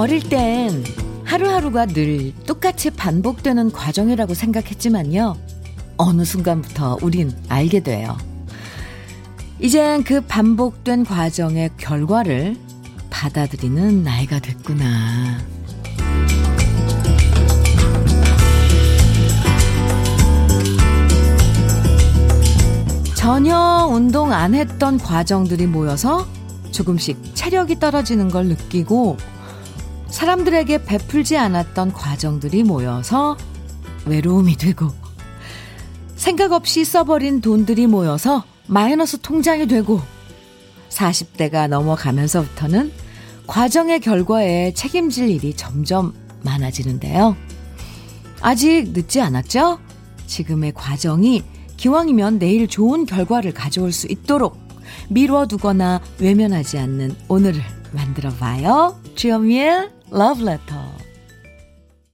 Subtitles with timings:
[0.00, 0.82] 어릴 땐
[1.26, 5.36] 하루하루가 늘 똑같이 반복되는 과정이라고 생각했지만요.
[5.98, 8.16] 어느 순간부터 우린 알게 돼요.
[9.58, 12.56] 이젠 그 반복된 과정의 결과를
[13.10, 15.36] 받아들이는 나이가 됐구나.
[23.14, 26.26] 전혀 운동 안 했던 과정들이 모여서
[26.70, 29.18] 조금씩 체력이 떨어지는 걸 느끼고
[30.20, 33.38] 사람들에게 베풀지 않았던 과정들이 모여서
[34.04, 34.90] 외로움이 되고
[36.14, 39.98] 생각 없이 써버린 돈들이 모여서 마이너스 통장이 되고
[40.90, 42.92] 40대가 넘어가면서부터는
[43.46, 47.34] 과정의 결과에 책임질 일이 점점 많아지는데요.
[48.42, 49.78] 아직 늦지 않았죠?
[50.26, 51.42] 지금의 과정이
[51.78, 54.58] 기왕이면 내일 좋은 결과를 가져올 수 있도록
[55.08, 59.00] 미뤄두거나 외면하지 않는 오늘을 만들어 봐요.
[59.14, 60.84] 주현미의 Love Letter.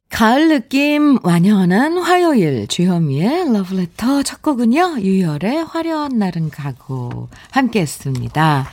[0.08, 5.00] 가을 느낌 완연한 화요일 주현미의 Love Letter 첫 곡은요.
[5.00, 8.66] 유열의 화려한 날은 가고 함께 했습니다.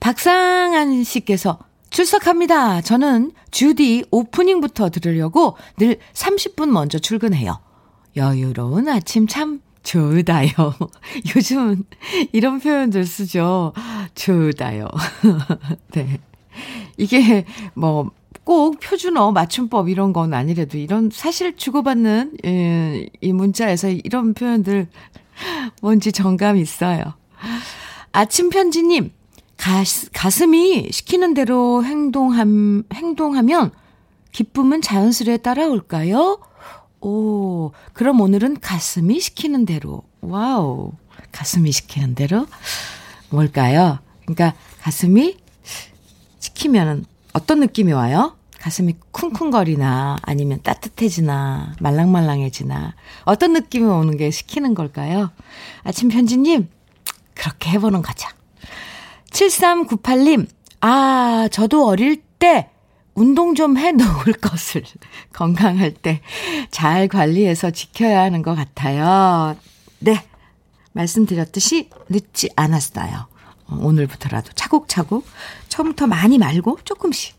[0.00, 1.58] 박상한 씨께서
[1.90, 2.80] 출석합니다.
[2.80, 7.58] 저는 주디 오프닝부터 들으려고 늘 30분 먼저 출근해요.
[8.16, 10.48] 여유로운 아침 참 좋다요.
[11.36, 11.84] 요즘은
[12.32, 13.72] 이런 표현들 쓰죠.
[14.14, 14.88] 좋다요.
[15.92, 16.18] 네.
[16.96, 18.10] 이게 뭐
[18.44, 24.88] 꼭 표준어 맞춤법 이런 건 아니래도 이런 사실 주고받는 예, 이 문자에서 이런 표현들
[25.80, 27.02] 뭔지 정감 있어요.
[28.12, 29.12] 아침 편지님
[30.12, 33.70] 가슴이 시키는 대로 행동함 행동하면
[34.32, 36.40] 기쁨은 자연스레 따라올까요?
[37.00, 40.02] 오, 그럼 오늘은 가슴이 시키는 대로.
[40.20, 40.92] Wow.
[41.32, 42.46] 가슴이 시키는 대로?
[43.30, 43.98] 뭘까요?
[44.24, 45.36] 그러니까 가슴이
[46.38, 48.36] 시키면은 어떤 느낌이 와요?
[48.62, 55.32] 가슴이 쿵쿵거리나 아니면 따뜻해지나 말랑말랑해지나 어떤 느낌이 오는 게 시키는 걸까요?
[55.82, 56.68] 아침 편지님
[57.34, 58.28] 그렇게 해보는 거죠.
[59.30, 60.46] 7398님
[60.80, 62.68] 아 저도 어릴 때
[63.14, 64.84] 운동 좀 해 놓을 것을
[65.34, 66.20] 건강할 때
[66.70, 69.56] 잘 관리해서 지켜야 하는 것 같아요.
[69.98, 70.24] 네.
[70.92, 73.26] 말씀드렸듯이 늦지 않았어요.
[73.70, 75.26] 오늘부터라도 차곡차곡
[75.68, 77.34] 처음부터 많이 말고 조금씩.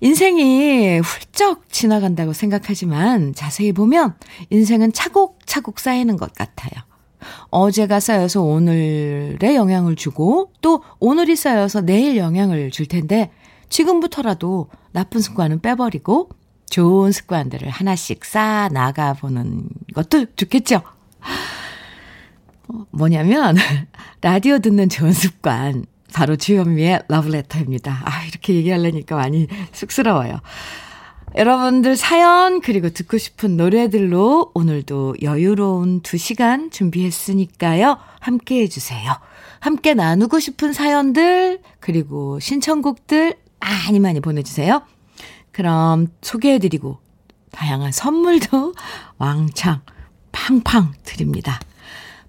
[0.00, 4.14] 인생이 훌쩍 지나간다고 생각하지만 자세히 보면
[4.50, 6.72] 인생은 차곡차곡 쌓이는 것 같아요.
[7.50, 13.30] 어제가 쌓여서 오늘에 영향을 주고 또 오늘이 쌓여서 내일 영향을 줄 텐데
[13.68, 16.30] 지금부터라도 나쁜 습관은 빼버리고
[16.70, 20.82] 좋은 습관들을 하나씩 쌓아 나가보는 것도 좋겠죠.
[22.90, 23.56] 뭐냐면,
[24.22, 25.84] 라디오 듣는 좋은 습관.
[26.12, 28.02] 바로 주현미의 러브레터입니다.
[28.04, 30.40] 아, 이렇게 얘기하려니까 많이 쑥스러워요.
[31.36, 37.98] 여러분들 사연, 그리고 듣고 싶은 노래들로 오늘도 여유로운 두 시간 준비했으니까요.
[38.18, 39.12] 함께 해주세요.
[39.60, 44.82] 함께 나누고 싶은 사연들, 그리고 신청곡들 많이 많이 보내주세요.
[45.52, 46.98] 그럼 소개해드리고,
[47.52, 48.74] 다양한 선물도
[49.18, 49.82] 왕창,
[50.32, 51.60] 팡팡 드립니다.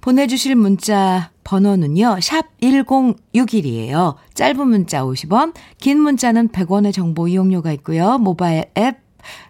[0.01, 4.15] 보내주실 문자 번호는요, 샵 1061이에요.
[4.33, 8.17] 짧은 문자 50원, 긴 문자는 100원의 정보 이용료가 있고요.
[8.17, 8.97] 모바일 앱,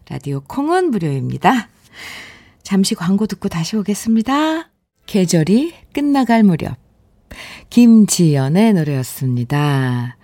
[0.10, 1.70] 라디오 콩은 무료입니다.
[2.64, 4.70] 잠시 광고 듣고 다시 오겠습니다.
[5.06, 6.78] 계절이 끝나갈 무렵.
[7.70, 10.18] 김지연의 노래였습니다.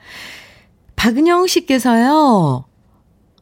[0.96, 2.66] 박은영 씨께서요,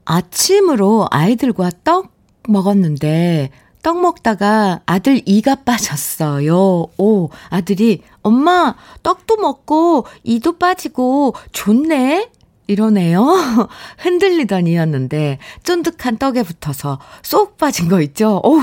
[0.05, 2.13] 아침으로 아이들과 떡
[2.47, 3.49] 먹었는데,
[3.85, 6.87] 떡 먹다가 아들 이가 빠졌어요.
[6.97, 8.73] 오, 아들이, 엄마,
[9.03, 12.31] 떡도 먹고, 이도 빠지고, 좋네?
[12.65, 13.21] 이러네요.
[13.99, 18.41] 흔들리던 이였는데, 쫀득한 떡에 붙어서 쏙 빠진 거 있죠?
[18.43, 18.59] 오,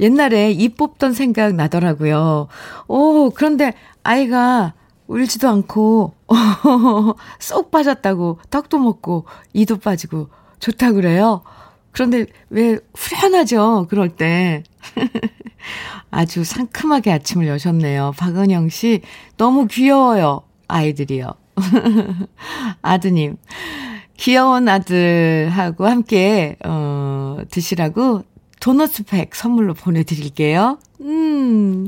[0.00, 2.48] 옛날에 이 뽑던 생각 나더라고요.
[2.88, 4.72] 오, 그런데 아이가
[5.06, 6.14] 울지도 않고,
[7.40, 10.30] 쏙 빠졌다고, 떡도 먹고, 이도 빠지고,
[10.60, 11.42] 좋다 그래요.
[11.96, 13.86] 그런데 왜 후련하죠?
[13.88, 14.62] 그럴 때.
[16.10, 18.12] 아주 상큼하게 아침을 여셨네요.
[18.18, 19.00] 박은영 씨,
[19.38, 20.42] 너무 귀여워요.
[20.68, 21.32] 아이들이요.
[22.82, 23.38] 아드님,
[24.18, 28.24] 귀여운 아들하고 함께, 어, 드시라고
[28.60, 30.78] 도너츠 팩 선물로 보내드릴게요.
[31.00, 31.86] 음.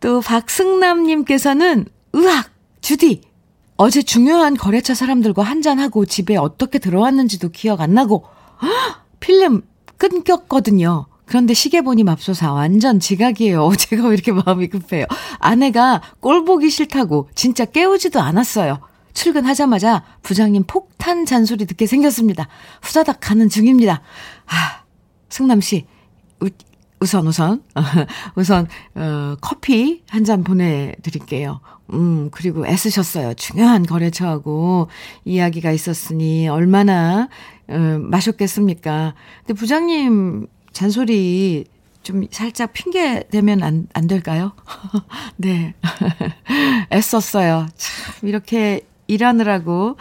[0.00, 1.86] 또 박승남님께서는,
[2.16, 2.50] 으악!
[2.80, 3.20] 주디!
[3.76, 8.24] 어제 중요한 거래처 사람들과 한잔하고 집에 어떻게 들어왔는지도 기억 안 나고,
[8.62, 9.02] 헉!
[9.22, 9.62] 필름
[9.96, 11.06] 끊겼거든요.
[11.24, 13.70] 그런데 시계 보니 맙소사 완전 지각이에요.
[13.78, 15.06] 제가 왜 이렇게 마음이 급해요.
[15.38, 18.80] 아내가 꼴 보기 싫다고 진짜 깨우지도 않았어요.
[19.14, 22.48] 출근하자마자 부장님 폭탄 잔소리 듣게 생겼습니다.
[22.82, 24.02] 후다닥 가는 중입니다.
[24.46, 24.82] 아,
[25.28, 25.86] 승남 씨,
[27.02, 27.62] 우선, 우선,
[28.36, 31.60] 우선, 어, 커피 한 잔 보내 드릴게요.
[31.92, 33.34] 음, 그리고 애쓰셨어요.
[33.34, 34.86] 중요한 거래처하고
[35.24, 37.28] 이야기가 있었으니 얼마나,
[37.68, 39.14] 어, 마셨겠습니까.
[39.44, 41.64] 근데 부장님 잔소리
[42.04, 44.52] 좀 살짝 핑계 대면 안, 안 될까요?
[45.36, 45.74] 네.
[46.92, 47.66] 애썼어요.
[47.76, 49.96] 참, 이렇게 일하느라고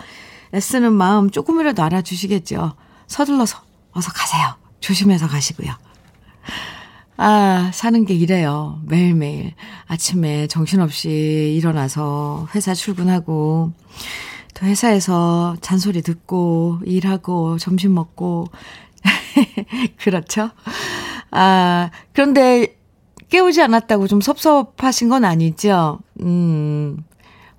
[0.54, 2.76] 애쓰는 마음 조금이라도 알아주시겠죠.
[3.08, 3.58] 서둘러서
[3.94, 4.56] 어서 가세요.
[4.82, 5.72] 조심해서 가시고요.
[7.24, 8.82] 아, 사는 게 이래요.
[8.88, 9.54] 매일매일.
[9.86, 13.74] 아침에 정신없이 일어나서 회사 출근하고,
[14.56, 18.48] 또 회사에서 잔소리 듣고, 일하고, 점심 먹고,
[20.02, 20.50] 그렇죠?
[21.30, 22.76] 아, 그런데
[23.30, 26.00] 깨우지 않았다고 좀 섭섭하신 건 아니죠?
[26.22, 27.04] 음,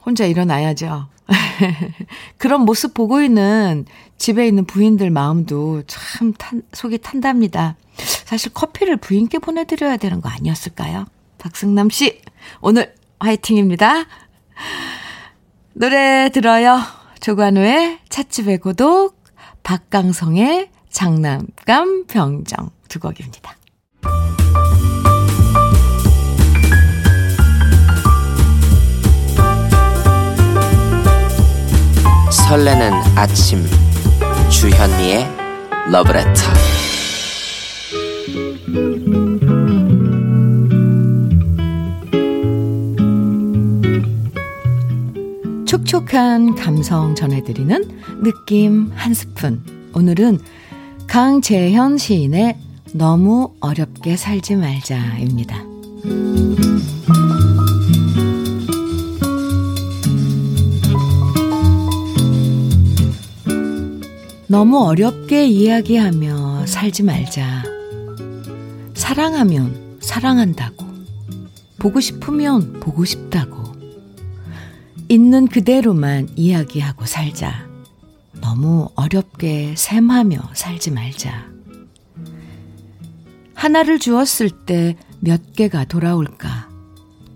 [0.05, 1.07] 혼자 일어나야죠.
[2.39, 3.85] 그런 모습 보고 있는
[4.17, 7.77] 집에 있는 부인들 마음도 참 탄, 속이 탄답니다.
[8.25, 11.07] 사실 커피를 부인께 보내드려야 되는 거 아니었을까요?
[11.39, 12.21] 박승남 씨,
[12.61, 14.05] 오늘 화이팅입니다.
[15.75, 16.81] 노래 들어요.
[17.21, 19.23] 조관우의 찻집의 고독,
[19.63, 23.57] 박강성의 장난감 병정 두 곡입니다.
[32.53, 33.65] 설레는 아침.
[34.51, 35.27] 주현미의
[35.91, 36.33] 러브레터.
[45.65, 47.89] 촉촉한 감성 전해드리는
[48.23, 49.63] 느낌 한 스푼.
[49.95, 50.39] 오늘은
[51.07, 52.59] 강재현 시인의
[52.93, 55.57] 너무 어렵게 살지 말자입니다.
[64.53, 67.63] 너무 어렵게 이야기하며 살지 말자.
[68.93, 70.85] 사랑하면 사랑한다고.
[71.79, 73.73] 보고 싶으면 보고 싶다고.
[75.09, 77.67] 있는 그대로만 이야기하고 살자.
[78.43, 81.47] 너무 어렵게 샘하며 살지 말자.
[83.55, 86.69] 하나를 주었을 때 몇 개가 돌아올까?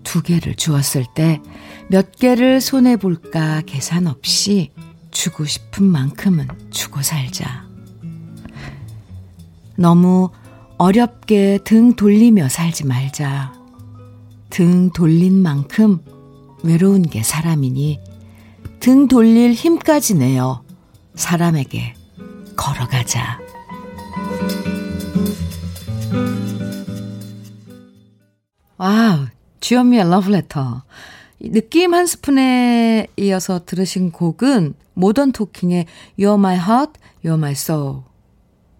[0.03, 1.41] 두 개를 주었을 때
[1.89, 4.69] 몇 개를 손해볼까 계산 없이
[5.11, 7.65] 주고 싶은 만큼은 주고 살자.
[9.75, 10.29] 너무
[10.77, 13.53] 어렵게 등 돌리며 살지 말자.
[14.49, 16.03] 등 돌린 만큼
[16.63, 17.99] 외로운 게 사람이니
[18.79, 20.63] 등 돌릴 힘까지 내어
[21.15, 21.95] 사람에게
[22.55, 23.39] 걸어가자.
[28.77, 29.25] Wow,
[29.59, 30.83] 주현미의 러브레터.
[31.39, 35.85] 느낌 한 스푼에 이어서 들으신 곡은 모던 토킹의
[36.19, 36.93] You're My Heart,
[37.23, 38.01] You're My Soul.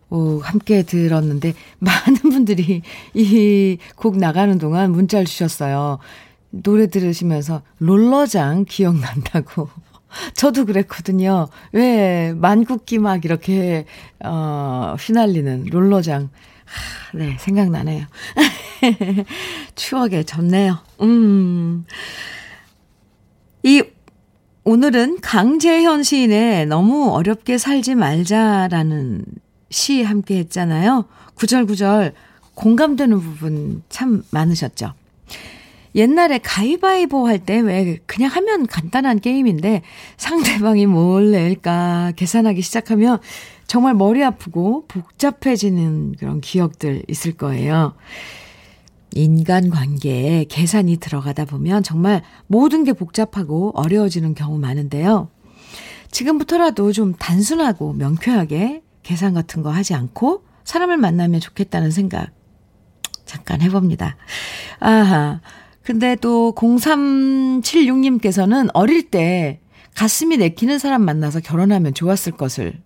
[0.10, 2.82] 오, 함께 들었는데 많은 분들이
[3.14, 6.00] 이 곡 나가는 동안 문자를 주셨어요.
[6.50, 9.70] 노래 들으시면서 롤러장 기억난다고.
[10.34, 11.50] 저도 그랬거든요.
[11.74, 13.86] 왜 만국기 막 이렇게
[14.24, 16.30] 어 휘날리는 롤러장.
[16.66, 18.06] 하, 네, 생각나네요.
[19.76, 20.80] 추억에 젖네요.
[21.02, 21.86] 음.
[23.68, 23.84] 이
[24.64, 29.26] 오늘은 강재현 시인의 너무 어렵게 살지 말자라는
[29.70, 31.04] 시 함께 했잖아요.
[31.34, 32.14] 구절구절
[32.56, 34.94] 공감되는 부분 참 많으셨죠.
[35.96, 39.82] 옛날에 가위바위보 할 때 왜 그냥 하면 간단한 게임인데
[40.16, 43.20] 상대방이 뭘 낼까 계산하기 시작하면
[43.68, 47.96] 정말 머리 아프고 복잡해지는 그런 기억들 있을 거예요.
[49.18, 55.30] 인간 관계에 계산이 들어가다 보면 정말 모든 게 복잡하고 어려워지는 경우 많은데요.
[56.12, 62.32] 지금부터라도 좀 단순하고 명쾌하게 계산 같은 거 하지 않고 사람을 만나면 좋겠다는 생각
[63.26, 64.18] 잠깐 해봅니다.
[64.80, 65.40] 아하.
[65.82, 69.62] 근데 또 0376님께서는 어릴 때
[69.96, 72.82] 가슴이 내키는 사람 만나서 결혼하면 좋았을 것을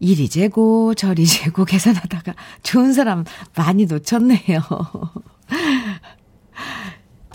[0.00, 3.24] 이리 재고 저리 재고 계산하다가 좋은 사람
[3.56, 4.60] 많이 놓쳤네요.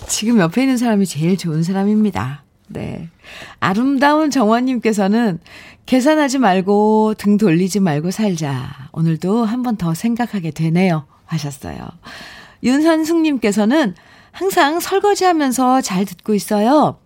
[0.07, 2.43] 지금 옆에 있는 사람이 제일 좋은 사람입니다.
[2.67, 3.09] 네.
[3.59, 5.39] 아름다운 정원님께서는
[5.85, 8.89] 계산하지 말고 등 돌리지 말고 살자.
[8.91, 11.05] 오늘도 한 번 더 생각하게 되네요.
[11.25, 11.87] 하셨어요.
[12.63, 13.95] 윤선숙님께서는
[14.31, 16.97] 항상 설거지 하면서 잘 듣고 있어요.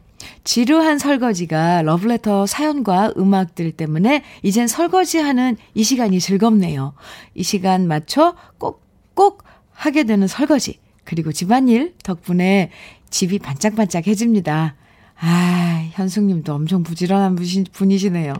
[0.44, 6.94] 지루한 설거지가 러브레터 사연과 음악들 때문에 이젠 설거지하는 이 시간이 즐겁네요.
[7.36, 10.80] 이 시간 맞춰 꼭꼭 하게 되는 설거지.
[11.06, 12.72] 그리고 집안일 덕분에
[13.10, 14.76] 집이 반짝반짝해집니다.
[15.18, 17.38] 아, 현숙님도 엄청 부지런한
[17.72, 18.34] 분이시네요.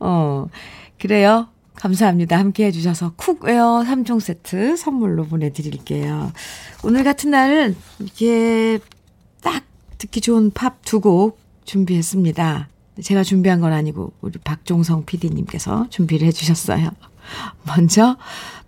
[0.00, 0.46] 어,
[1.00, 1.48] 그래요.
[1.74, 2.38] 감사합니다.
[2.38, 6.32] 함께 해주셔서 cookware 3종 세트 선물로 보내드릴게요.
[6.84, 8.78] 오늘 같은 날은 이게
[9.42, 9.64] 딱
[9.98, 12.68] 듣기 좋은 팝 두 곡 준비했습니다.
[13.02, 16.90] 제가 준비한 건 아니고 우리 박종성 PD님께서 준비를 해주셨어요.
[17.66, 18.16] 먼저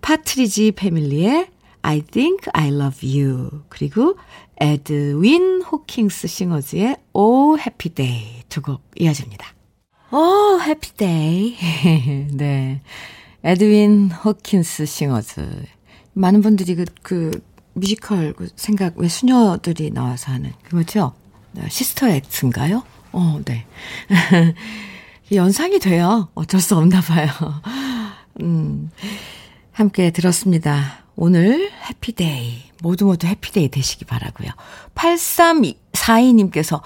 [0.03, 1.49] 파트리지 패밀리의
[1.89, 4.19] I think I love you 그리고
[4.61, 9.47] 에드윈 호킹스 싱어즈의 Oh Happy Day 두 곡 이어집니다.
[10.13, 11.57] Oh Happy Day
[12.37, 12.83] 네
[13.43, 15.65] 에드윈 호킹스 싱어즈
[16.13, 17.31] 많은 분들이 그, 그
[17.73, 21.15] 뮤지컬 그 생각 왜 수녀들이 나와서 하는 그거죠?
[21.71, 22.83] 시스터 액트인가요?
[23.13, 23.65] 어, 네.
[25.33, 26.29] 연상이 돼요.
[26.35, 27.31] 어쩔 수 없나 봐요.
[28.43, 28.91] 음,
[29.73, 31.08] 함께 들었습니다.
[31.21, 32.63] Oh Happy Day.
[32.81, 34.51] 모두 모두 happy day 되시기 바라고요.
[34.95, 36.81] 8342님께서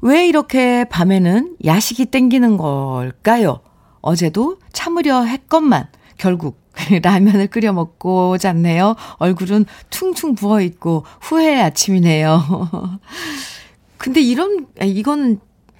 [0.00, 3.60] 왜 이렇게 밤에는 야식이 땡기는 걸까요?
[4.00, 5.86] 어제도 참으려 했건만
[6.18, 6.60] 결국
[7.00, 8.96] 라면을 끓여 먹고 잤네요.
[9.18, 12.42] 얼굴은 퉁퉁 부어 있고 후회의 아침이네요.
[13.98, 15.38] 근데 이런 이거는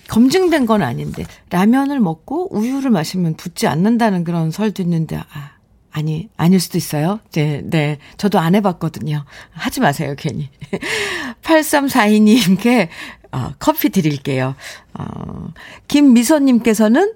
[0.08, 5.55] 검증된 건 아닌데 라면을 먹고 우유를 마시면 붓지 않는다는 그런 설도 있는데 아
[5.96, 7.20] 아니 아닐 수도 있어요.
[7.32, 7.96] 네, 네.
[8.18, 9.24] 저도 안 해봤거든요.
[9.52, 10.50] 하지 마세요 괜히.
[11.40, 12.88] 8342님께
[13.32, 14.54] 어, 커피 드릴게요.
[14.92, 15.48] 어,
[15.88, 17.14] 김미선님께서는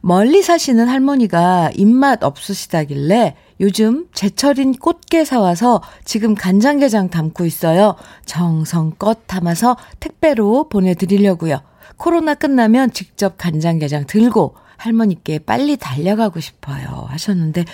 [0.00, 7.96] 멀리 사시는 할머니가 입맛 없으시다길래 요즘 제철인 꽃게 사와서 지금 간장게장 담고 있어요.
[8.26, 11.62] 정성껏 담아서 택배로 보내드리려고요.
[11.96, 17.06] 코로나 끝나면 직접 간장게장 들고 할머니께 빨리 달려가고 싶어요.
[17.08, 17.64] 하셨는데,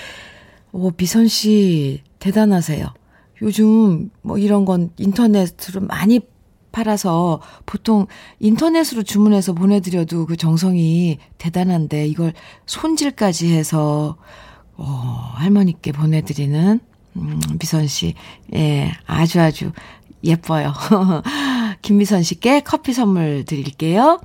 [0.72, 2.86] 오, 미선 씨, 대단하세요.
[3.42, 6.20] 요즘 뭐 이런 건 인터넷으로 많이
[6.72, 8.06] 팔아서 보통
[8.40, 12.32] 인터넷으로 주문해서 보내드려도 그 정성이 대단한데 이걸
[12.66, 14.16] 손질까지 해서,
[14.76, 14.84] 어,
[15.36, 16.80] 할머니께 보내드리는,
[17.16, 18.14] 음, 미선 씨,
[18.54, 19.70] 예, 아주 아주
[20.24, 20.72] 예뻐요.
[21.82, 24.20] 김미선 씨께 커피 선물 드릴게요.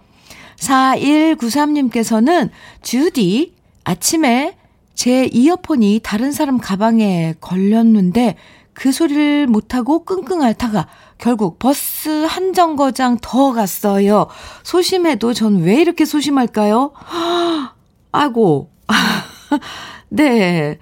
[0.60, 2.50] 4193님께서는
[2.82, 4.56] 주디, 아침에
[4.94, 8.36] 제 이어폰이 다른 사람 가방에 걸렸는데
[8.74, 10.88] 그 소리를 못하고 끙끙 앓다가
[11.18, 14.28] 결국 버스 한 정거장 더 갔어요.
[14.64, 16.92] 소심해도 전 왜 이렇게 소심할까요?
[18.12, 18.70] 아고.
[20.10, 20.80] 네.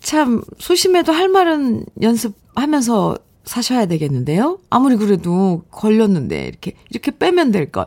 [0.00, 4.58] 참, 소심해도 할 말은 연습하면서 사셔야 되겠는데요?
[4.70, 7.86] 아무리 그래도 걸렸는데, 이렇게, 이렇게 빼면 될 걸.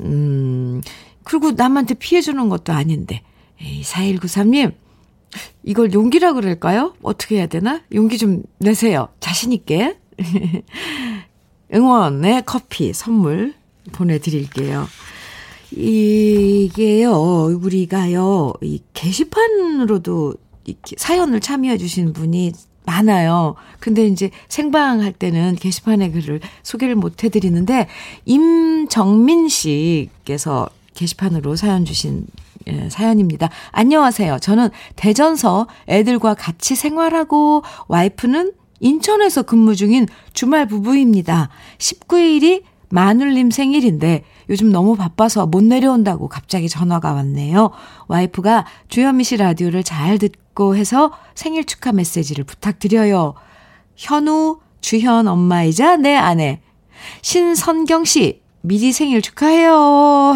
[0.00, 0.80] 음,
[1.24, 3.22] 그리고 남한테 피해주는 것도 아닌데.
[3.60, 4.72] 에이, 4193님,
[5.62, 6.94] 이걸 용기라 그럴까요?
[7.02, 7.82] 어떻게 해야 되나?
[7.94, 9.08] 용기 좀 내세요.
[9.20, 9.98] 자신있게.
[11.72, 13.54] 응원의 커피 선물
[13.92, 14.86] 보내드릴게요.
[15.72, 17.12] 이게요,
[17.62, 20.34] 우리가요, 이 게시판으로도
[20.96, 22.52] 사연을 참여해주신 분이
[22.84, 23.54] 많아요.
[23.78, 27.88] 근데 이제 생방할 때는 게시판에 글을 소개를 못 해드리는데,
[28.24, 32.26] 임정민 씨께서 게시판으로 사연 주신
[32.66, 33.48] 예, 사연입니다.
[33.72, 34.38] 안녕하세요.
[34.40, 41.48] 저는 대전서 애들과 같이 생활하고 와이프는 인천에서 근무 중인 주말 부부입니다.
[41.78, 47.70] 19일이 마눌님 생일인데 요즘 너무 바빠서 못 내려온다고 갑자기 전화가 왔네요.
[48.08, 53.34] 와이프가 주현미 씨 라디오를 잘 듣고 해서 생일 축하 메시지를 부탁드려요.
[53.96, 56.60] 현우, 주현 엄마이자 내 아내.
[57.22, 59.72] 신선경 씨, 미리 생일 축하해요.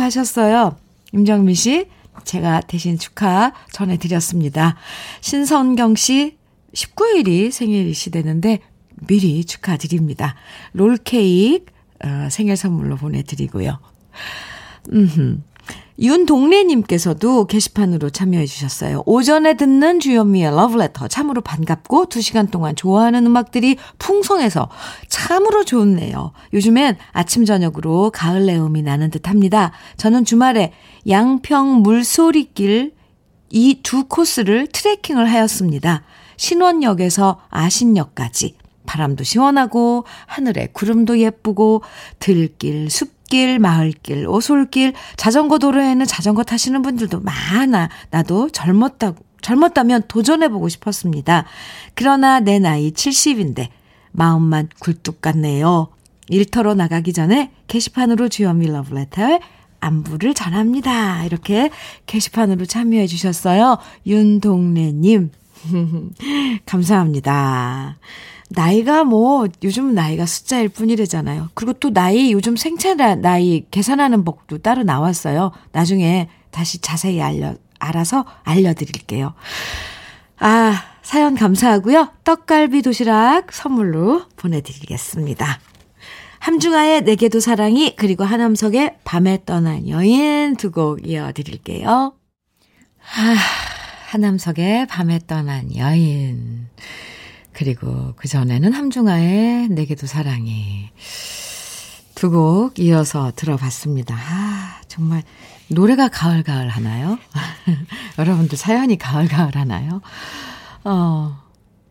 [0.01, 0.77] 하셨어요.
[1.13, 1.87] 임정미 씨,
[2.25, 4.77] 제가 대신 축하 전해드렸습니다.
[5.21, 6.37] 신선경 씨,
[6.75, 8.61] 19일이 생일이시되는데
[9.07, 10.35] 미리 축하드립니다.
[10.73, 11.67] 롤케이크
[12.05, 13.79] 어, 생일 선물로 보내드리고요.
[14.93, 15.39] 음흠.
[16.05, 19.03] 윤동래님께서도 게시판으로 참여해 주셨어요.
[19.07, 24.69] 오전에 듣는 주현미의 러브레터 참으로 반갑고 2시간 동안 좋아하는 음악들이 풍성해서
[25.09, 26.33] 참으로 좋네요.
[26.53, 29.73] 요즘엔 아침 저녁으로 가을 내음이 나는 듯합니다.
[29.97, 30.73] 저는 주말에
[31.09, 32.93] 양평 물소리길
[33.51, 36.03] 이 두 코스를 트레킹을 하였습니다.
[36.37, 38.57] 신원역에서 아신역까지
[38.87, 41.83] 바람도 시원하고 하늘에 구름도 예쁘고
[42.19, 47.89] 들길, 숲 길, 마을길, 오솔길, 자전거 도로에는 자전거 타시는 분들도 많아.
[48.11, 51.45] 나도 젊었다 젊었다면 도전해보고 싶었습니다.
[51.95, 53.69] 그러나 내 나이 70인데
[54.13, 55.89] 마음만 굴뚝 같네요.
[56.29, 59.41] 일터로 나가기 전에 게시판으로 주현미 러브레터의
[59.81, 61.25] 안부를 전합니다.
[61.25, 61.71] 이렇게
[62.07, 63.79] 게시판으로 참여해 주셨어요.
[64.07, 65.31] 윤동래님.
[66.67, 67.99] 감사합니다.
[68.55, 71.51] 나이가 뭐, 요즘 나이가 숫자일 뿐이래잖아요.
[71.55, 75.53] 그리고 또 나이, 요즘 생체 나이 계산하는 법도 따로 나왔어요.
[75.73, 79.35] 나중에 다시 자세히 알려, 알아서 알려드릴게요.
[80.39, 82.11] 아, 사연 감사하고요.
[82.25, 85.61] 떡갈비 도시락 선물로 보내드리겠습니다.
[86.41, 92.15] 함중아의 내게도 사랑이 그리고 하남석의 밤에 떠난 여인 두 곡 이어드릴게요.
[93.17, 93.37] 아,
[94.11, 96.69] 하남석의 밤에 떠난 여인
[97.55, 100.91] 그리고 그 전에는 함중아의 내게도 사랑이
[102.15, 104.15] 두 곡 이어서 들어봤습니다.
[104.15, 105.23] 아, 정말
[105.69, 107.19] 노래가 가을가을 하나요?
[108.19, 110.01] 여러분들 사연이 가을가을 하나요?
[110.85, 111.37] 어,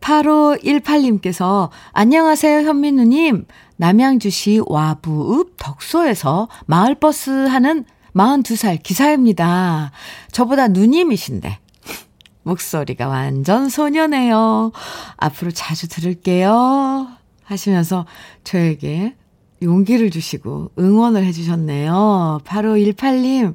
[0.00, 9.90] 8518님께서 안녕하세요 현민우님 남양주시 와부읍 덕소에서 마을버스 하는 42살 기사입니다.
[10.30, 11.58] 저보다 누님이신데
[12.44, 14.72] 목소리가 완전 소녀네요.
[15.16, 17.08] 앞으로 자주 들을게요.
[17.42, 18.06] 하시면서
[18.44, 19.14] 저에게
[19.62, 22.40] 용기를 주시고 응원을 해주셨네요.
[22.44, 23.54] 8518님,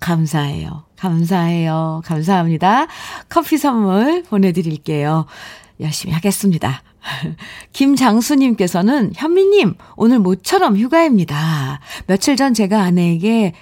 [0.00, 0.84] 감사해요.
[0.96, 2.02] 감사해요.
[2.04, 2.86] 감사합니다.
[3.28, 5.26] 커피 선물 보내드릴게요.
[5.80, 6.82] 열심히 하겠습니다.
[7.72, 11.80] 김장수님께서는 현미님, 오늘 모처럼 휴가입니다.
[12.06, 13.52] 며칠 전 제가 아내에게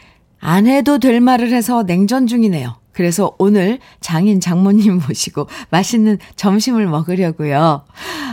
[0.40, 2.76] 안 해도 될 말을 해서 냉전 중이네요.
[2.94, 7.84] 그래서 오늘 장인 장모님 모시고 맛있는 점심을 먹으려고요.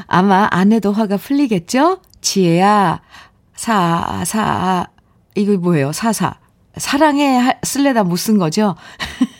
[0.08, 2.00] 아마 아내도 화가 풀리겠죠?
[2.22, 3.01] 지혜야,
[3.56, 4.88] 사, 사,
[5.36, 5.91] 이거 뭐예요?
[5.91, 6.36] 사사.
[6.77, 8.75] 사랑해 쓸래다 못 쓴 거죠?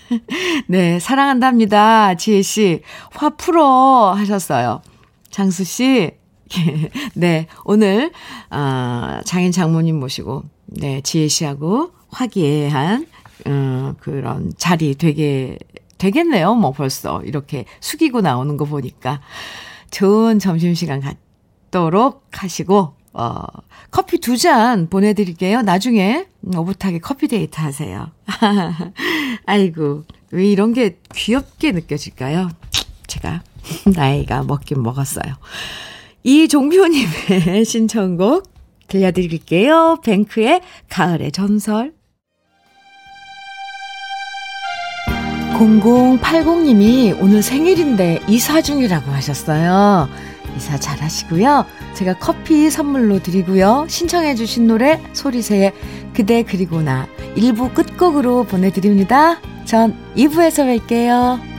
[0.68, 2.16] 네, 사랑한답니다.
[2.16, 2.82] 지혜씨.
[3.14, 4.82] 화 풀어 하셨어요.
[5.30, 6.12] 장수씨.
[7.16, 8.12] 네, 오늘,
[8.50, 13.08] 아, 장인 장모님 모시고, 네, 지혜씨하고 화기애애한
[13.48, 15.58] 음, 그런 자리 되게,
[15.98, 16.56] 되겠네요.
[16.56, 17.22] 뭐 벌써.
[17.24, 19.22] 이렇게 숙이고 나오는 거 보니까.
[19.92, 23.44] 좋은 점심시간 갖도록 하시고, 어,
[23.92, 25.62] 커피 두 잔 보내드릴게요.
[25.64, 28.12] 나중에 오붓하게 커피 데이트 하세요.
[29.46, 32.50] 아이고, 왜 이런 게 귀엽게 느껴질까요?
[33.08, 33.44] 제가
[33.94, 35.34] 나이가 먹긴 먹었어요.
[36.24, 38.50] 이종표님의 신청곡
[38.88, 40.00] 들려드릴게요.
[40.04, 41.94] 뱅크의 가을의 전설.
[45.62, 50.10] 0080님이 오늘 생일인데 이사 중이라고 하셨어요.
[50.58, 51.66] 이사 잘 하시고요.
[51.94, 53.86] 제가 커피 선물로 드리고요.
[53.88, 55.74] 신청해주신 노래 소리새의
[56.14, 59.40] 그대 그리고 나 1부 끝곡으로 보내드립니다.
[59.66, 61.51] 전 2부에서 뵐게요.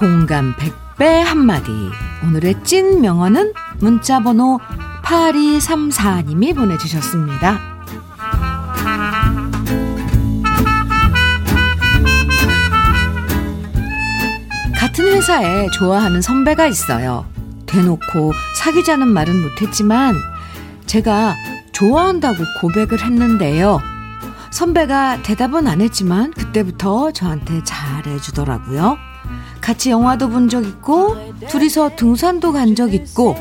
[0.00, 1.70] 공감 100배 한마디.
[2.24, 4.58] 오늘의 찐 명언은 문자번호
[5.04, 7.60] 8234님이 보내주셨습니다.
[14.74, 17.26] 같은 회사에 좋아하는 선배가 있어요.
[17.66, 20.16] 대놓고 사귀자는 말은 못했지만
[20.86, 21.36] 제가
[21.72, 23.82] 좋아한다고 고백을 했는데요.
[24.50, 29.09] 선배가 대답은 안 했지만 그때부터 저한테 잘해주더라고요.
[29.70, 31.16] 같이 영화도 본 적 있고,
[31.48, 33.36] 둘이서 등산도 간 적 있고,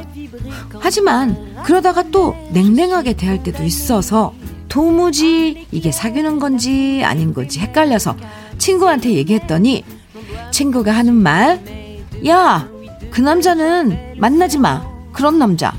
[0.79, 4.33] 하지만 그러다가 또 냉랭하게 대할 때도 있어서
[4.67, 8.15] 도무지 이게 사귀는 건지 아닌 건지 헷갈려서
[8.59, 9.83] 친구한테 얘기했더니
[10.51, 11.59] 친구가 하는 말,
[12.27, 12.67] 야,
[13.09, 14.83] 그 남자는 만나지 마.
[15.11, 15.73] 그런 남자.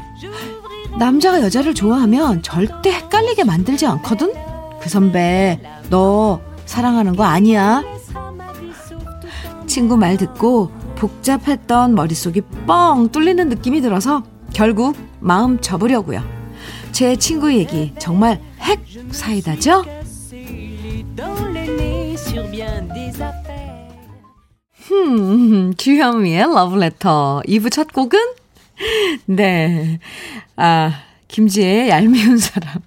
[0.98, 4.32] 남자가 여자를 좋아하면 절대 헷갈리게 만들지 않거든?
[4.80, 5.60] 그 선배,
[5.90, 7.84] 너 사랑하는 거 아니야?
[9.80, 16.22] 친구 말 듣고 복잡했던 머릿속이 뻥 뚫리는 느낌이 들어서 결국 마음 접으려고요.
[16.92, 19.82] 제 친구 얘기 정말 핵 사이다죠?
[24.74, 28.18] 흠, 주현미의 러브레터 2부 첫 곡은?
[29.24, 29.98] 네.
[30.56, 30.92] 아,
[31.28, 32.82] 김지혜의 얄미운 사람.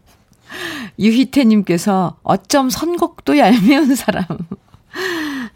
[0.99, 4.25] 유희태님께서 어쩜 선곡도 얄미운 사람.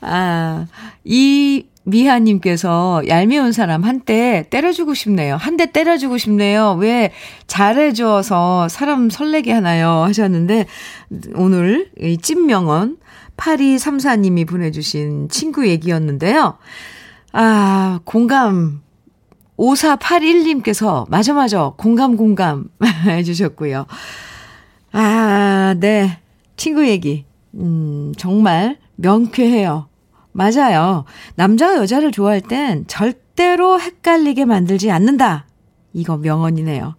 [0.02, 0.68] 아,
[1.04, 5.36] 이 미하님께서 얄미운 사람 한때 때려주고 싶네요.
[5.38, 6.74] 한 대 때려주고 싶네요.
[6.80, 7.12] 왜
[7.48, 10.04] 잘해줘서 사람 설레게 하나요?
[10.04, 10.66] 하셨는데,
[11.36, 12.98] 오늘 이 찐명언
[13.38, 16.58] 8234님이 보내주신 친구 얘기였는데요.
[17.32, 18.82] 아, 공감.
[19.58, 21.72] 5481님께서, 맞아, 맞아.
[21.78, 22.66] 공감, 공감.
[23.08, 23.86] 해주셨고요.
[24.92, 26.20] 아, 네.
[26.58, 27.26] 친구 얘기.
[27.56, 29.90] 음, 정말 명쾌해요.
[30.32, 31.06] 맞아요.
[31.36, 35.48] 남자가 여자를 좋아할 땐 절대로 헷갈리게 만들지 않는다.
[35.94, 36.96] 이거 명언이네요.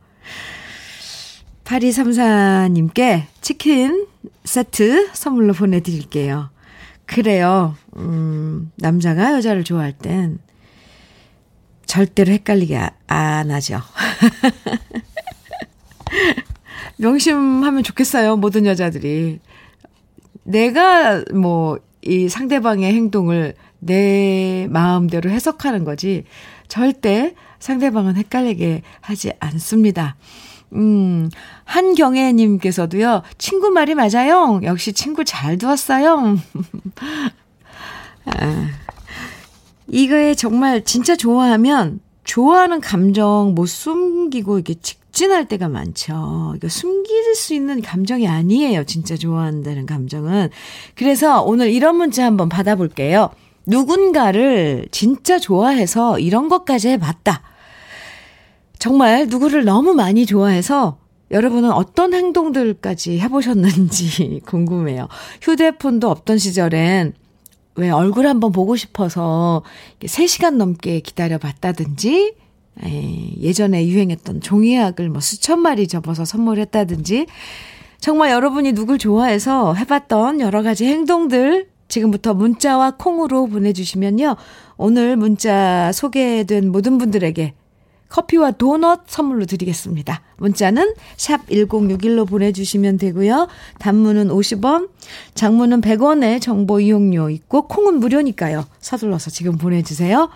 [1.65, 4.07] 8234님께 치킨
[4.45, 6.51] 세트 선물로 보내드릴게요.
[7.07, 7.77] 그래요.
[7.97, 10.39] 음, 남자가 여자를 좋아할 땐
[11.87, 13.81] 절대로 헷갈리게 안 하죠.
[16.99, 18.37] 명심하면 좋겠어요.
[18.37, 19.41] 모든 여자들이.
[20.43, 26.25] 내가 뭐 이 상대방의 행동을 내 마음대로 해석하는 거지
[26.67, 30.17] 절대 상대방은 헷갈리게 하지 않습니다.
[30.73, 31.31] 음,
[31.65, 34.61] 한경애님께서도요, 친구 말이 맞아요.
[34.65, 36.37] 역시 친구 잘 두었어요.
[38.27, 38.69] 아,
[39.87, 46.53] 이거에 정말 진짜 좋아하면 좋아하는 감정 못 숨기고 이게 직 진할 때가 많죠.
[46.55, 48.85] 이거 숨길 수 있는 감정이 아니에요.
[48.85, 50.49] 진짜 좋아한다는 감정은.
[50.95, 53.31] 그래서 오늘 이런 문자 한번 받아볼게요.
[53.67, 57.43] 누군가를 진짜 좋아해서 이런 것까지 해봤다.
[58.79, 60.99] 정말 누구를 너무 많이 좋아해서
[61.33, 65.09] 여러분은 어떤 행동들까지 해보셨는지 궁금해요.
[65.43, 67.15] 휴대폰도 없던 시절엔
[67.75, 69.65] 왜 얼굴 한번 보고 싶어서
[70.01, 72.35] 3시간 넘게 기다려 봤다든지,
[72.85, 77.27] 예전에 유행했던 종이학을 뭐 수천 마리 접어서 선물했다든지,
[78.01, 84.37] 정말 여러분이 누굴 좋아해서 해봤던 여러 가지 행동들 지금부터 문자와 콩으로 보내주시면요.
[84.77, 87.55] 오늘 문자 소개된 모든 분들에게
[88.09, 90.23] 커피와 도넛 선물로 드리겠습니다.
[90.39, 93.49] 문자는 샵 1061로 보내주시면 되고요.
[93.79, 94.89] 단문은 50원,
[95.35, 98.65] 장문은 100원의 정보 이용료 있고 콩은 무료니까요.
[98.81, 100.31] 서둘러서 지금 보내주세요.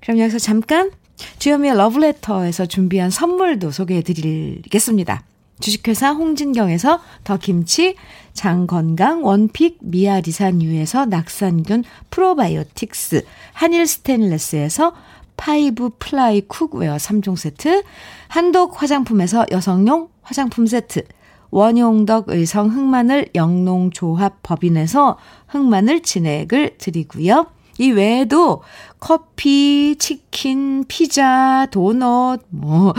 [0.00, 0.90] 그럼 여기서 잠깐
[1.38, 5.22] 주현미의 러브레터에서 준비한 선물도 소개해 드리겠습니다.
[5.60, 7.94] 주식회사 홍진경에서 더 김치,
[8.32, 14.94] 장건강 one pick 미아리산유에서 낙산균 프로바이오틱스, 한일 스테인레스에서
[15.36, 17.82] five ply cookware 3종 세트,
[18.28, 21.02] 한독 화장품에서 여성용 화장품 세트,
[21.50, 27.46] 원용덕 의성 흑마늘 영농조합 법인에서 흑마늘 진액을 드리고요.
[27.80, 28.62] 이 외에도
[29.00, 32.92] 커피, 치킨, 피자, 도넛, 뭐,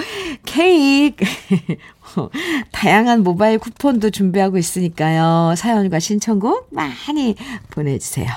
[0.44, 1.24] 케이크,
[2.72, 5.54] 다양한 모바일 쿠폰도 준비하고 있으니까요.
[5.56, 7.36] 사연과 신청곡 많이
[7.70, 8.28] 보내주세요.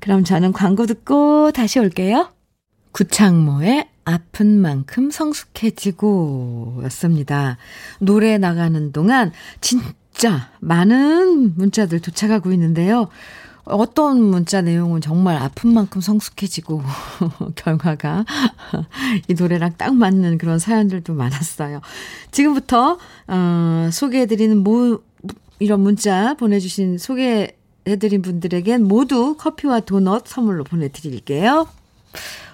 [0.00, 2.32] 그럼 저는 광고 듣고 다시 올게요.
[2.90, 7.58] 구창모의 아픈 만큼 성숙해지고 였습니다.
[8.00, 13.08] 노래 나가는 동안 진짜 많은 문자들 도착하고 있는데요.
[13.68, 16.82] 어떤 문자 내용은 정말 아픈 만큼 성숙해지고
[17.54, 18.24] 결과가
[19.28, 21.80] 이 노래랑 딱 맞는 그런 사연들도 많았어요.
[22.30, 25.00] 지금부터 어, 소개해드리는 모
[25.58, 31.66] 이런 문자 보내주신 소개해드린 분들에겐 모두 커피와 도넛 선물로 보내드릴게요.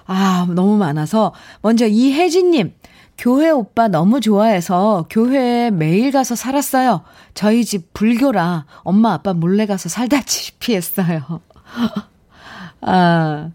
[0.07, 1.33] 아, 너무 많아서.
[1.61, 2.73] 먼저 이혜진님,
[3.17, 7.01] 교회 오빠 너무 좋아해서 교회에 매일 가서 살았어요.
[7.33, 11.41] 저희 집 불교라 엄마 아빠 몰래 가서 살다시피 했어요.
[12.81, 13.51] 아,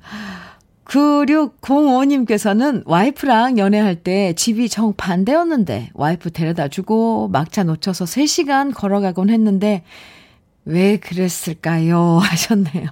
[0.86, 9.84] 9605님께서는 와이프랑 연애할 때 집이 정반대였는데 와이프 데려다 주고 막차 놓쳐서 3시간 걸어가곤 했는데
[10.64, 12.18] 왜 그랬을까요?
[12.22, 12.88] 하셨네요.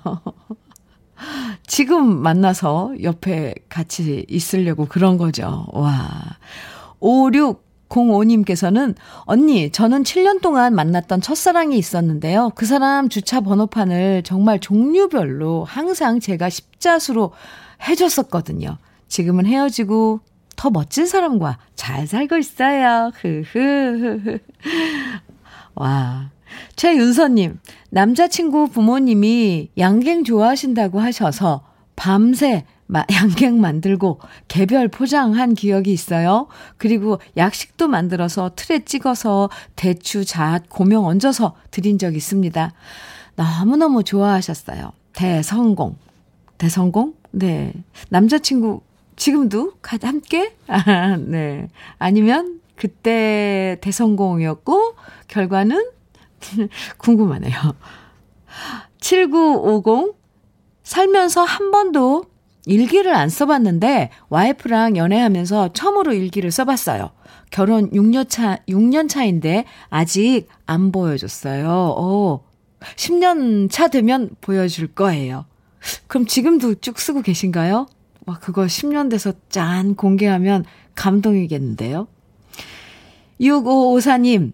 [1.66, 5.66] 지금 만나서 옆에 같이 있으려고 그런 거죠.
[5.72, 6.08] 와.
[7.00, 12.52] 5605님께서는 언니, 저는 7년 동안 만났던 첫사랑이 있었는데요.
[12.54, 17.32] 그 사람 주차 번호판을 정말 종류별로 항상 제가 십자수로
[17.88, 18.78] 해줬었거든요.
[19.08, 20.20] 지금은 헤어지고
[20.56, 23.12] 더 멋진 사람과 잘 살고 있어요.
[23.14, 24.38] 흐흐흐.
[25.76, 26.30] 와.
[26.76, 27.58] 최윤서님,
[27.90, 31.62] 남자친구 부모님이 양갱 좋아하신다고 하셔서
[31.96, 32.64] 밤새
[33.12, 34.18] 양갱 만들고
[34.48, 36.48] 개별 포장한 기억이 있어요.
[36.78, 42.72] 그리고 약식도 만들어서 틀에 찍어서 대추, 잣, 고명 얹어서 드린 적 있습니다.
[43.36, 44.92] 너무너무 좋아하셨어요.
[45.12, 45.96] 대성공.
[46.56, 47.14] 대성공?
[47.30, 47.72] 네.
[48.08, 48.80] 남자친구
[49.16, 50.54] 지금도 함께?
[50.66, 51.68] 아, 네.
[51.98, 54.94] 아니면 그때 대성공이었고
[55.26, 55.90] 결과는
[56.98, 57.54] 궁금하네요.
[59.00, 60.16] 7950
[60.82, 62.24] 살면서 한 번도
[62.66, 67.10] 일기를 안 써봤는데 와이프랑 연애하면서 처음으로 일기를 써봤어요.
[67.50, 71.66] 결혼 6년 차, 6년 차인데 아직 안 보여줬어요.
[71.66, 72.44] 오,
[72.96, 75.46] 10년 차 되면 보여줄 거예요.
[76.06, 77.86] 그럼 지금도 쭉 쓰고 계신가요?
[78.26, 82.08] 와, 그거 10년 돼서 짠 공개하면 감동이겠는데요?
[83.40, 84.52] 6554님,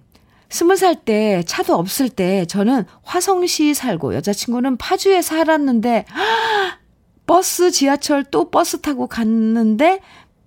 [0.55, 6.05] 20살 때 차도 없을 때 저는 화성시 살고 여자친구는 파주에 살았는데
[7.27, 10.01] 버스, 지하철 또 버스 타고 갔는데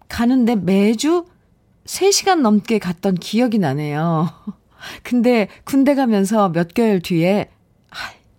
[0.07, 1.25] 가는데 매주
[1.85, 4.29] 3시간 넘게 갔던 기억이 나네요.
[5.03, 7.49] 근데 군대 가면서 몇 개월 뒤에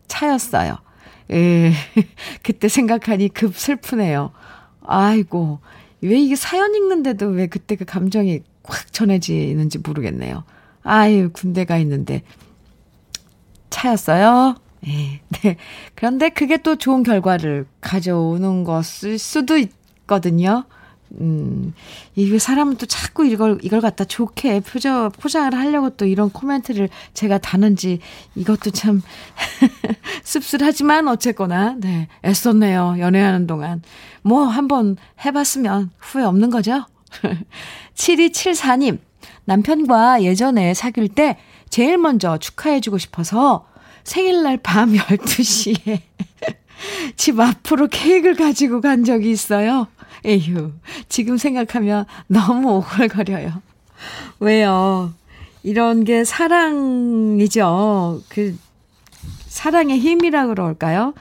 [0.06, 0.78] 차였어요.
[1.32, 1.72] 예.
[2.42, 4.32] 그때 생각하니 급 슬프네요.
[4.86, 5.58] 아이고.
[6.00, 10.44] 왜 이게 사연 읽는데도 왜 그때 그 감정이 확 전해지는지 모르겠네요.
[10.82, 12.22] 아유, 군대 가 있는데.
[13.70, 14.56] 차였어요?
[14.86, 15.20] 예.
[15.42, 15.56] 네.
[15.94, 20.64] 그런데 그게 또 좋은 결과를 가져오는 것일 수도 있거든요.
[21.20, 21.72] 음,
[22.16, 27.38] 이게 사람은 또 자꾸 이걸, 이걸 갖다 좋게 표정, 포장을 하려고 또 이런 코멘트를 제가
[27.38, 28.00] 다는지
[28.34, 29.00] 이것도 참
[30.22, 32.96] 씁쓸하지만 어쨌거나, 네, 애썼네요.
[32.98, 33.82] 연애하는 동안.
[34.22, 36.84] 뭐 한번 해봤으면 후회 없는 거죠?
[37.94, 38.98] 7274님,
[39.48, 41.38] 남편과 예전에 사귈 때
[41.70, 43.66] 제일 먼저 축하해주고 싶어서
[44.04, 46.00] 생일날 밤 12시에
[47.16, 49.88] 집 앞으로 케이크를 가지고 간 적이 있어요.
[50.26, 50.72] 에휴,
[51.08, 53.62] 지금 생각하면 너무 오글거려요.
[54.40, 55.14] 왜요?
[55.62, 58.20] 이런 게 사랑이죠.
[58.28, 58.54] 그,
[59.46, 61.14] 사랑의 힘이라 그럴까요?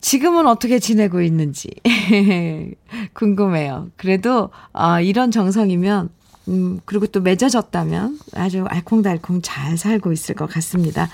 [0.00, 1.70] 지금은 어떻게 지내고 있는지
[3.14, 3.90] 궁금해요.
[3.96, 6.17] 그래도 어, 이런 정성이면
[6.48, 11.08] 음, 그리고 또 맺어졌다면 아주 알콩달콩 잘 살고 있을 것 같습니다.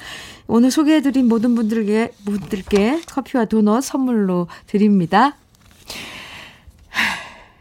[0.46, 5.36] 오늘 소개해드린 모든 분들께, 분들께 커피와 도넛 선물로 드립니다.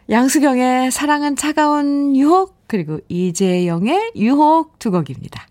[0.10, 5.48] 양수경의 사랑은 차가운 유혹, 그리고 이재영의 유혹 두 곡입니다.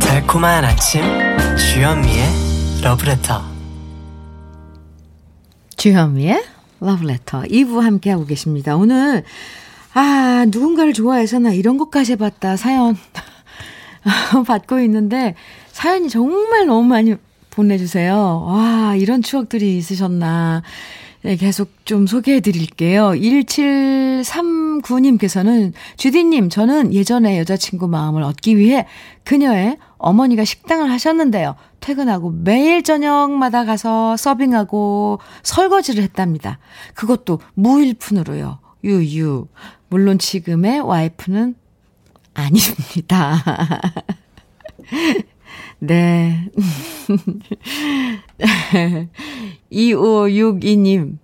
[0.00, 1.02] 달콤한 아침,
[1.56, 2.24] 주현미의
[2.82, 3.42] 러브레터.
[5.76, 6.44] 주현미의
[6.80, 8.76] 러브레터 2부 함께하고 계십니다.
[8.76, 9.24] 오늘,
[9.94, 12.96] 아, 누군가를 좋아해서 나 이런 것까지 해봤다 사연
[14.46, 15.34] 받고 있는데
[15.72, 17.14] 사연이 정말 너무 많이
[17.50, 18.44] 보내주세요.
[18.46, 20.62] 와, 이런 추억들이 있으셨나.
[21.26, 23.08] 네, 계속 좀 소개해 드릴게요.
[23.08, 28.86] 1739님께서는 주디님, 저는 예전에 여자친구 마음을 얻기 위해
[29.24, 31.56] 그녀의 어머니가 식당을 하셨는데요.
[31.80, 36.60] 퇴근하고 매일 저녁마다 가서 서빙하고 설거지를 했답니다.
[36.94, 38.60] 그것도 무일푼으로요.
[38.84, 39.48] 유유.
[39.88, 41.56] 물론 지금의 와이프는
[42.34, 43.42] 아닙니다.
[45.78, 46.48] 네.
[49.72, 51.18] 2562님,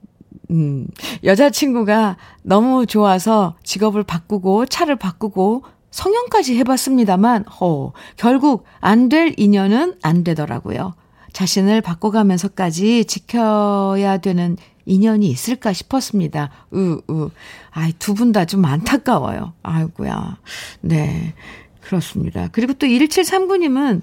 [0.50, 0.86] 음,
[1.24, 10.24] 여자친구가 너무 좋아서 직업을 바꾸고 차를 바꾸고 성형까지 해봤습니다만, 어, 결국 안 될 인연은 안
[10.24, 10.94] 되더라고요.
[11.32, 16.50] 자신을 바꿔가면서까지 지켜야 되는 인연이 있을까 싶었습니다.
[16.74, 17.28] 으, 으.
[17.70, 19.54] 아이, 두 분 다 좀 안타까워요.
[19.62, 20.38] 아이고야.
[20.82, 21.34] 네.
[21.80, 22.48] 그렇습니다.
[22.52, 24.02] 그리고 또 1739님은,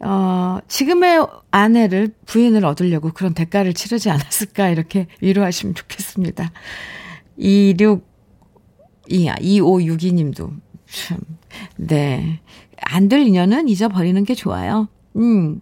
[0.00, 6.50] 어, 지금의 아내를, 부인을 얻으려고 그런 대가를 치르지 않았을까, 이렇게 위로하시면 좋겠습니다.
[7.36, 8.06] 26,
[9.08, 10.50] 2562님도,
[10.86, 11.18] 참,
[11.76, 12.40] 네.
[12.80, 14.88] 안 될 인연은 잊어버리는 게 좋아요.
[15.16, 15.60] 음.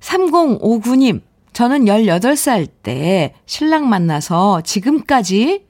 [0.00, 1.22] 3059님,
[1.52, 5.64] 저는 18살 때 신랑 만나서 지금까지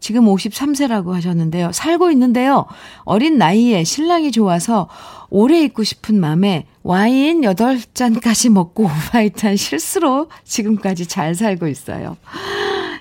[0.00, 1.72] 지금 53세라고 하셨는데요.
[1.72, 2.66] 살고 있는데요.
[3.04, 4.88] 어린 나이에 신랑이 좋아서
[5.30, 12.16] 오래 있고 싶은 마음에 와인 8잔까지 먹고 오바이트한 실수로 지금까지 잘 살고 있어요.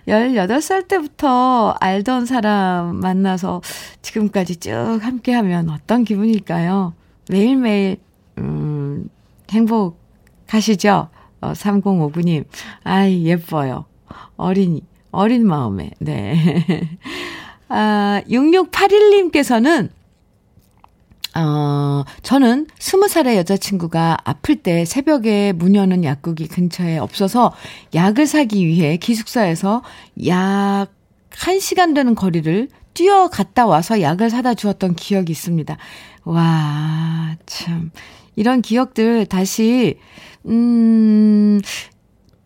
[0.08, 3.62] 18살 때부터 알던 사람 만나서
[4.02, 6.94] 지금까지 쭉 함께 하면 어떤 기분일까요?
[7.30, 7.98] 매일매일,
[8.38, 9.10] 음,
[9.52, 11.10] 행복하시죠?
[11.42, 12.46] 어, 3059님.
[12.84, 13.86] 아이, 예뻐요.
[14.38, 16.90] 어린이, 어린 마음에, 네.
[17.70, 19.90] 아, 6681님께서는,
[21.36, 27.54] 어, 저는 20살의 여자친구가 아플 때 새벽에 문 여는 약국이 근처에 없어서
[27.94, 29.84] 약을 사기 위해 기숙사에서
[30.26, 30.88] 약
[31.30, 35.78] 1시간 되는 거리를 뛰어갔다 와서 약을 사다 주었던 기억이 있습니다.
[36.24, 37.92] 와, 참.
[38.36, 40.00] 이런 기억들 다시,
[40.48, 41.62] 음,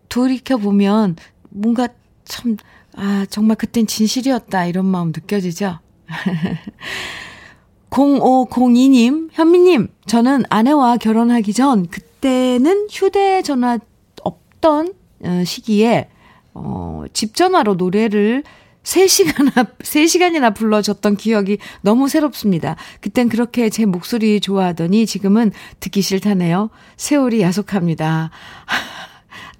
[0.09, 1.15] 돌이켜보면
[1.49, 1.87] 뭔가
[2.31, 2.55] 참,
[2.95, 4.65] 아, 정말 그땐 진실이었다.
[4.65, 5.79] 이런 마음 느껴지죠?
[7.89, 13.79] 0502님, 현미님, 저는 아내와 결혼하기 전, 그때는 휴대전화
[14.23, 14.93] 없던
[15.25, 16.07] 어, 시기에,
[16.53, 18.43] 어, 집 전화로 노래를
[18.83, 22.77] 3시간이나, 3시간이나 불러줬던 기억이 너무 새롭습니다.
[23.01, 26.69] 그땐 그렇게 제 목소리 좋아하더니 지금은 듣기 싫다네요.
[26.95, 28.31] 세월이 야속합니다.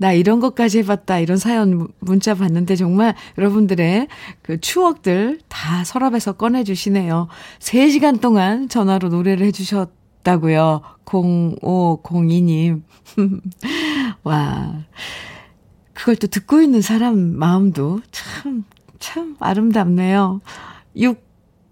[0.01, 1.19] 나 이런 것까지 해봤다.
[1.19, 4.07] 이런 사연 문자 봤는데 정말 여러분들의
[4.41, 7.27] 그 추억들 다 서랍에서 꺼내주시네요.
[7.59, 10.81] 3시간 동안 전화로 노래를 해주셨다고요.
[11.05, 12.81] 0502님.
[14.23, 14.73] 와.
[15.93, 18.65] 그걸 또 듣고 있는 사람 마음도 참,
[18.97, 20.41] 참 아름답네요.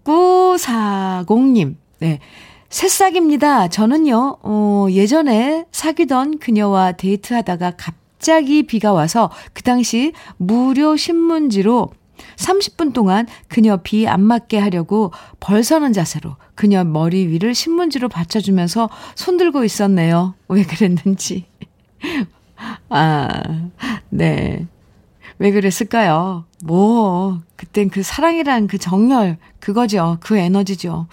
[0.04, 1.74] 6940님.
[1.98, 2.20] 네.
[2.68, 3.66] 새싹입니다.
[3.66, 11.88] 저는요, 어, 예전에 사귀던 그녀와 데이트하다가 갑 갑자기 비가 와서 그 당시 무료 신문지로
[12.36, 19.64] 30분 동안 그녀 비 안 맞게 하려고 벌서는 자세로 그녀 머리 위를 신문지로 받쳐주면서 손들고
[19.64, 20.34] 있었네요.
[20.48, 21.46] 왜 그랬는지.
[22.90, 23.42] 아,
[24.10, 24.66] 네.
[25.38, 26.44] 왜 그랬을까요?
[26.62, 30.18] 뭐, 그땐 그 사랑이란 그 정열, 그거죠.
[30.20, 31.06] 그 에너지죠.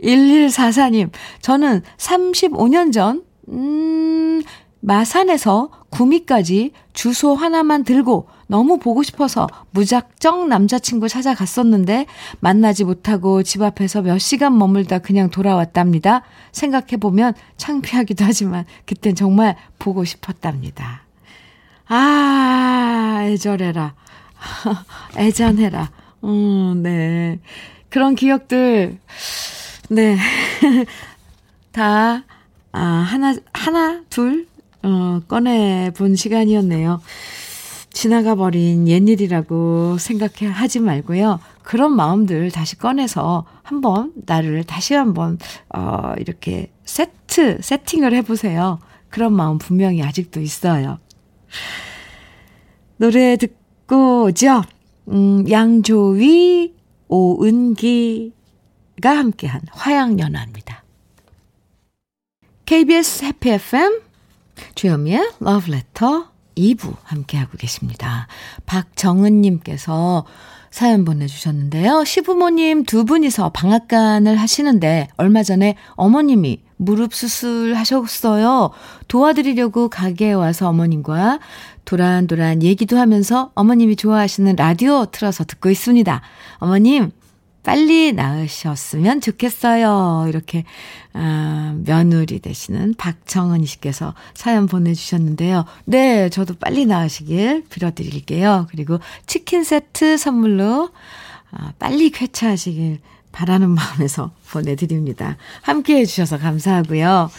[0.00, 4.42] 1144님, 저는 35년 전, 음,
[4.82, 12.06] 마산에서 구미까지 주소 하나만 들고 너무 보고 싶어서 무작정 남자친구 찾아갔었는데
[12.40, 16.22] 만나지 못하고 집 앞에서 몇 시간 머물다 그냥 돌아왔답니다.
[16.50, 21.02] 생각해보면 창피하기도 하지만 그땐 정말 보고 싶었답니다.
[21.86, 23.94] 아, 애절해라.
[25.16, 25.90] 애잔해라.
[26.24, 27.38] 음, 네.
[27.88, 28.98] 그런 기억들,
[29.88, 30.16] 네.
[31.72, 32.24] 다,
[32.72, 34.46] 아, 하나, 하나, 둘,
[34.82, 37.00] 어, 꺼내본 시간이었네요.
[37.92, 41.40] 지나가 버린 옛일이라고 생각해 하지 말고요.
[41.62, 45.38] 그런 마음들 다시 꺼내서 한번 나를 다시 한번
[45.74, 48.78] 어 이렇게 세트 세팅을 해 보세요.
[49.10, 50.98] 그런 마음 분명히 아직도 있어요.
[52.96, 54.62] 노래 듣고 오죠.
[55.08, 56.74] 음, 양조위
[57.08, 58.32] 오은기가
[59.02, 60.82] 함께한 화양연화입니다.
[62.64, 64.00] KBS 해피 FM
[64.74, 66.24] 주현미의 Love Letter
[66.56, 68.26] 2부 함께하고 계십니다.
[68.66, 70.24] 박정은님께서
[70.70, 72.04] 사연 보내주셨는데요.
[72.04, 78.70] 시부모님 두 분이서 방앗간을 하시는데 얼마 전에 어머님이 무릎 수술하셨어요.
[79.06, 81.38] 도와드리려고 가게에 와서 어머님과
[81.84, 86.22] 도란도란 얘기도 하면서 어머님이 좋아하시는 라디오 틀어서 듣고 있습니다.
[86.56, 87.10] 어머님,
[87.62, 90.26] 빨리 나으셨으면 좋겠어요.
[90.28, 90.64] 이렇게,
[91.12, 95.64] 아, 며느리 되시는 박정은 씨께서 사연 보내주셨는데요.
[95.84, 98.66] 네, 저도 빨리 나으시길 빌어드릴게요.
[98.70, 100.90] 그리고 치킨 세트 선물로,
[101.52, 102.98] 아, 빨리 쾌차하시길
[103.30, 105.36] 바라는 마음에서 보내드립니다.
[105.62, 107.30] 함께 해주셔서 감사하고요.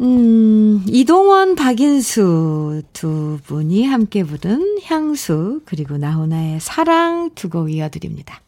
[0.00, 8.40] 음, 이동원, 박인수 두 분이 함께 부른 향수, 그리고 나훈아의 사랑 두 곡 이어드립니다.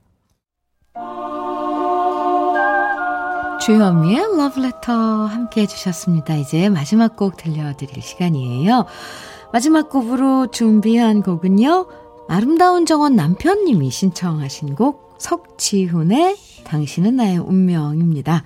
[3.60, 4.22] 주현미의
[4.58, 6.36] Letter 함께 해주셨습니다.
[6.36, 8.86] 이제 마지막 곡 들려드릴 시간이에요.
[9.52, 11.86] 마지막 곡으로 준비한 곡은요.
[12.28, 18.44] 아름다운 정원 남편님이 신청하신 곡 석지훈의 당신은 나의 운명입니다.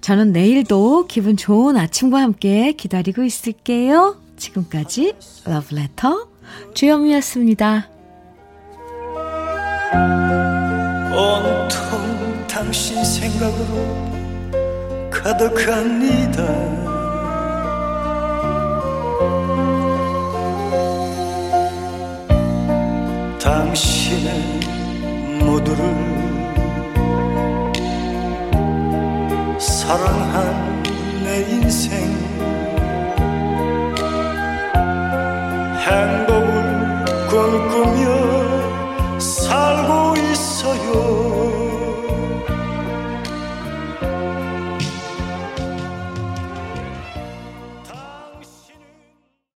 [0.00, 4.16] 저는 내일도 기분 좋은 아침과 함께 기다리고 있을게요.
[4.36, 5.14] 지금까지
[5.46, 6.26] Letter
[6.74, 7.88] 주현미였습니다.
[11.16, 14.14] 온통 당신 생각으로
[15.10, 16.42] 가득합니다.
[23.38, 24.60] 당신의
[25.38, 25.84] 모두를
[29.60, 30.82] 사랑한
[31.22, 31.92] 내 인생
[35.78, 36.33] 행복